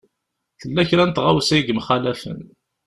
[0.61, 2.39] Tella kra n tɣawsa i yemxalafen.